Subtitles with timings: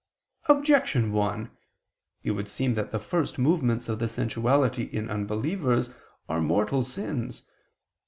[0.49, 1.51] Objection 1:
[2.23, 5.91] It would seem that the first movements of the sensuality in unbelievers
[6.27, 7.43] are mortal sins.